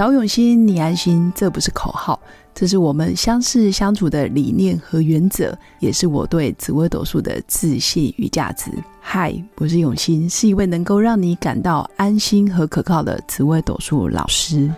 [0.00, 2.18] 找永新，你安心，这不是口号，
[2.54, 8.70] 这是我们相识相处的理念和原则，也是我对紫微斗数的自信与价值。
[8.98, 14.72] 嗨，我是永新，是一位能够让你感到安心和可靠的紫微斗数老师。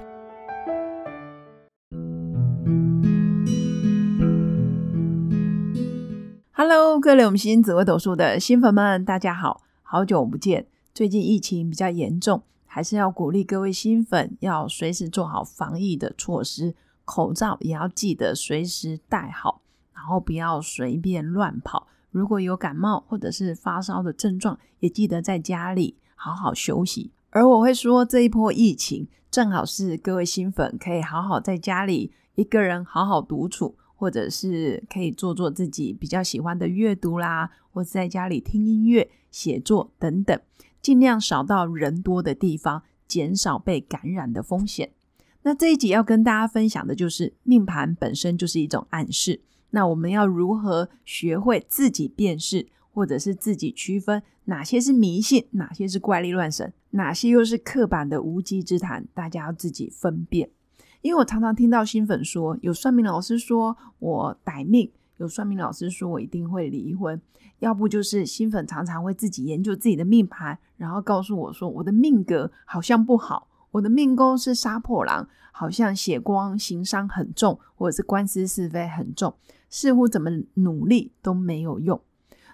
[6.51, 10.67] Hello，各位永新紫微斗数的新粉们，大家好，好久不见。
[10.93, 12.43] 最近疫情比较严重。
[12.75, 19.61] 还是要鼓励各位新粉，要随时做好防疫的措施，口罩也要记得随时戴好，
[19.93, 21.87] 然后不要随便乱跑。
[22.11, 27.11] 如果有感冒或者是发烧的症状，也记得在家里好好休息。
[27.29, 40.41] 而我会说，这一波疫情正好是各位新粉可以好好在家里一个人好好独处，或者是可以做做自己比较喜欢的阅读啦，或者在家里听音乐、写作等等。
[40.83, 44.91] 尽量少到人多的地方，减少被感染的风险。
[45.45, 49.41] 那这一集要跟大家分享的就是命盘本身就是一种暗示。
[49.71, 59.07] 那我们要如何学会自己辨识，或者是自己区分哪些是迷信，哪些是怪力乱神，哪些又是刻板的无稽之谈？
[59.15, 60.51] 大家要自己分辨。
[61.01, 64.91] 因为我常常听到新粉说，有算命老师说我歹命。
[65.23, 67.21] 有算命老师说我一定会离婚，
[67.61, 79.33] 要不就是新粉常常会自己研究自己的命盘，然后告诉我说我的命格好像不好，我的命宫是杀破狼，好像血光行伤很重，或者是官司是非很重，
[79.71, 82.01] 似乎怎么努力都没有用。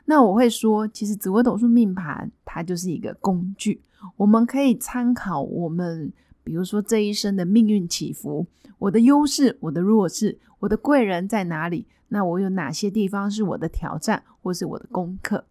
[0.04, 3.80] 那我会说，其实紫微斗数命盘它就是一个工具，
[4.16, 6.12] 我们可以参考我们。
[6.44, 8.46] 比如说这一生的命运起伏，
[8.78, 11.86] 我的优势，我的弱势，我的贵人在哪里？
[12.08, 15.44] 那我有哪些地方是我的挑战，或是我的功课？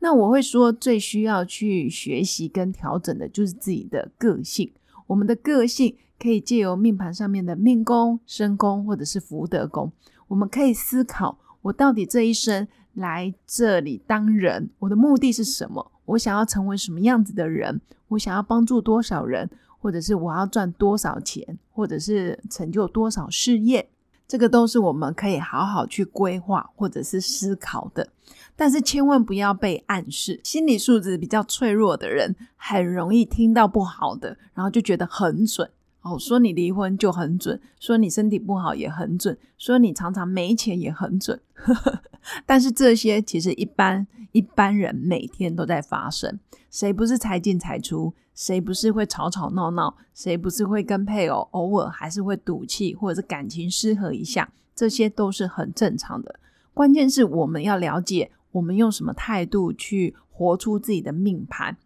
[0.00, 4.72] 那我会说，最需要去学习跟调整的就是自己的个性。
[5.06, 9.92] 我们的个性可以借由命盘上面的命宫、身宫或者是福德宫，
[10.28, 15.92] 我们可以思考：我到底这一生来这里当人，我的目的是什么？
[16.06, 17.80] 我想要成为什么样子的人？
[18.08, 19.48] 我想要帮助多少人？
[19.78, 23.88] 或者是我要赚多少钱，或者是成就多少事业，
[24.30, 28.06] 这个都是我们可以好好去规划或者是思考的。
[28.54, 35.68] 但是千万不要被暗示，心理素质比较脆弱的人很容易听到不好的，然后就觉得很准。
[36.02, 41.40] 哦，说你离婚就很准，说你身体不好也很准，说你常常没钱也很准。
[42.46, 46.38] 但是这些其实一般一般人每天都在发生，
[46.70, 48.14] 谁不是财进财出？
[48.34, 49.94] 谁不是会吵吵闹闹？
[50.14, 54.50] 谁不是会跟配偶偶尔还是会赌气，或者是感情失和一下？
[54.74, 56.40] 这些都是很正常的。
[56.72, 61.76] 关键是我们要了解，我们用什么态度去活出自己的命盘。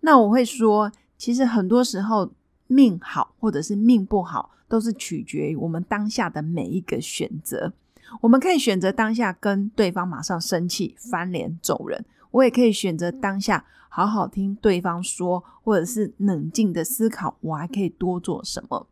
[0.00, 2.30] 那我会说，其实很多时候
[2.72, 7.72] 命好或者是命不好，都是取决于我们当下的每一个选择。
[8.20, 13.64] 我们可以选择当下跟对方马上生气、翻脸走人，我也可以选择当下。
[13.94, 18.86] 好好听对方说，或者是冷静的思考，我还可以多做什么？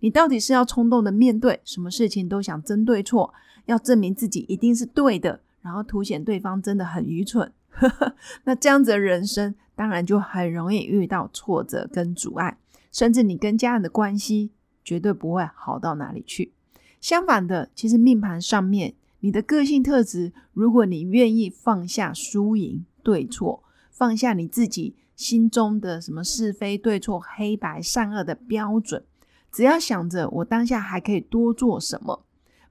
[0.00, 3.34] 你到底是要冲动的面对什么事情都想争对错，
[3.66, 7.52] 要证明自己一定是对的，然后凸显对方真的很愚蠢？
[8.44, 12.58] 那这样子的人生，当然就很容易遇到挫折跟阻碍，
[12.90, 14.50] 甚至你跟家人的关系
[14.82, 16.52] 绝对不会好到哪里去。
[17.00, 23.62] 相反的，其实命盘上面你的个性特质，如果你愿意放下输赢对错。
[23.90, 29.02] 放下你自己心中的什么是非对错、黑白善恶的标准，
[29.50, 32.22] 只要想着我当下还可以多做什么，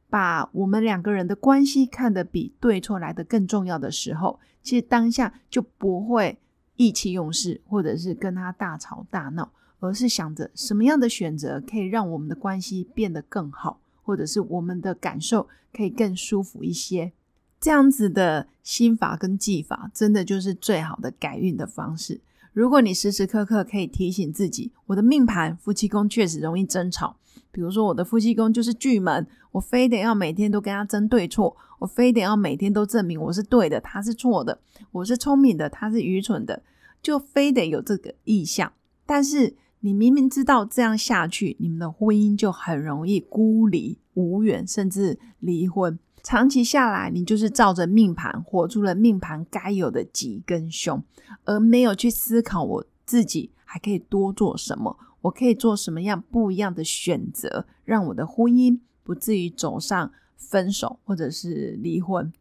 [0.07, 6.37] 把我们两个人的关系看得比对错来的更重要的时候，其实当下就不会
[6.75, 17.11] 意气用事，或者是跟他大吵大闹，而是想着什么样的选择可以让我们的关系变得更好，或者是我们的感受可以更舒服一些。
[17.59, 22.19] 这样子的心法跟技法，真的就是最好的改运的方式。
[22.53, 27.17] 如果你时时刻刻可以提醒自己，我的命盘夫妻宫确实容易争吵。
[27.51, 34.59] 比如说，我的夫妻宫就是巨门，我非得要每天都跟他争对错，我非得要每天都证明我是对的，他是错的，
[34.91, 36.63] 我是聪明的，他是愚蠢的，
[37.01, 38.71] 就非得有这个意向。
[39.05, 45.97] 但是你明明知道这样下去，你们的婚姻就很容易孤立无援，甚至离婚。
[46.23, 51.03] 长期下来，你就是照着命盘活出了命盘该有的吉跟凶，
[51.43, 62.31] 而没有去思考我自己还可以多做什么，我可以做什么样不一样的选择，让我的婚姻不至于走上分手或者是离婚。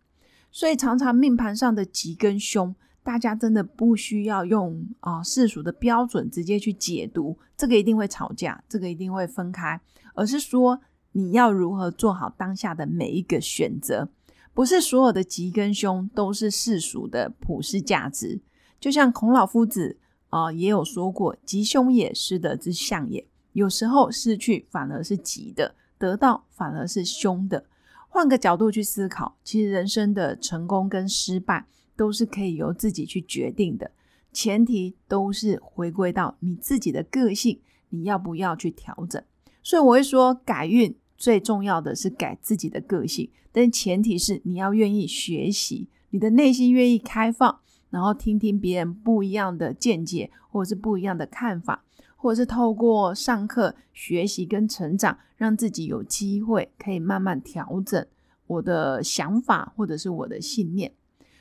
[0.51, 9.81] 所以，常常命盘上的吉跟凶，大家真的不需要用啊世俗的标准直接去解读，这个一定会吵架，这个一定会分开，
[10.15, 10.81] 而是说
[11.13, 14.09] 你要如何做好当下的每一个选择，
[14.53, 18.41] 不是所有的吉跟凶都是世俗的普世价值。
[18.79, 19.97] 就像孔老夫子
[20.35, 27.67] 啊也有说过：“吉凶也，失德之相也。”有时候失去反而是吉的，得到反而是凶的。
[28.09, 31.67] 换个角度去思考，其实人生的成功跟失败。
[31.97, 33.89] 都是可以由自己去决定的，
[34.33, 37.61] 前提都是回归到你自己的个性，
[37.91, 39.23] 你要不要去调整？
[39.63, 47.61] 所以我会说，改运最重要的是改自己的个性，但前提是你要愿意学习，你的内心愿意开放，
[47.95, 51.85] 然后听听别人不一样的见解，或者是不一样的看法，
[52.17, 58.05] 或者是透过上课学习跟成长，让自己有机会可以慢慢调整
[58.49, 60.93] 我的想法或者是我的信念。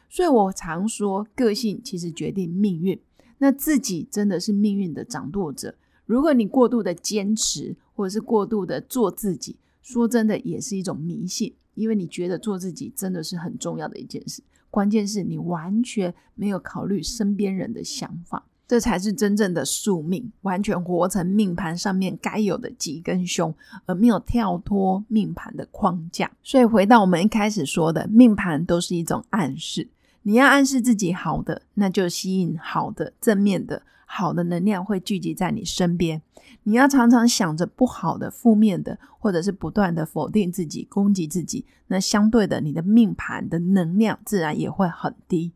[0.07, 3.01] 所以我常说，个性其实决定命运。
[3.39, 5.73] 那自己真的是命运的掌舵者。
[6.05, 11.55] 如果你过度的坚持，或者是过度的做自己，说真的也是一种迷信。
[11.73, 14.43] 因为你觉得做自己真的是很重要的一件事，
[14.73, 23.53] 关键是你完全没有考虑身边人的想法，这才是真正的宿命，完全活成命盘上面该有的吉跟凶，
[23.85, 26.31] 而没有跳脱命盘的框架。
[26.41, 29.87] 所以回到我们一开始说的，命盘都是一种暗示。
[30.23, 36.21] 你要暗示自己好的，那就吸引好的、正面的、好的能量会聚集在你身边。
[36.63, 45.51] 你要常常想着不好的、负面的，或者是不断的否定自己、攻击自己，那相对的，你的命盘的能量自然也会很低。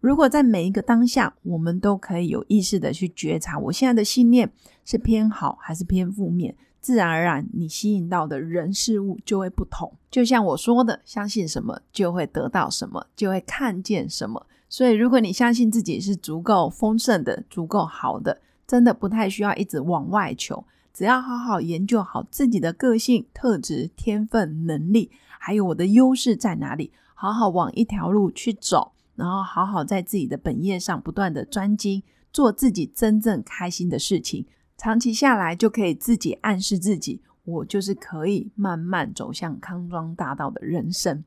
[0.00, 4.50] 如果在每一个当下，我们都可以有意识的去觉察，我现在的信念
[4.84, 6.56] 是偏好还是偏负面。
[6.80, 9.92] 自然而然，你吸引到的人事物就会不同。
[10.10, 14.46] 就像我说的，相信什么就会得到什么，就会看见什么。
[14.68, 32.02] 所以，如果你相信自己是足够丰盛的、足够好的，真的不太需要一直往外求，只要好好研究好自己的个性特质、天分、能力，还有我的优势在哪里，好好往一条路去走，然后好好在自己的本业上不断的专精，
[32.32, 34.46] 做自己真正开心的事情。
[34.80, 41.22] 长期下来，就可以自己暗示自己，我就是可以慢慢走向康庄大道的人生。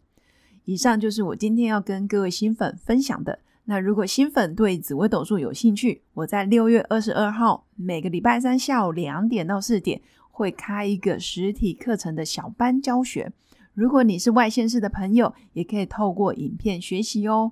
[0.65, 3.37] 以上就是我今天要跟各位新粉分享的。
[3.65, 10.01] 那如果新粉对紫微斗数有兴趣，我在六月二十二号每个礼拜三下午两点到四点
[10.31, 13.31] 会开一个实体课程的小班教学。
[13.75, 17.51] 如果你是外县市的朋友，也可以透过影片学习哦。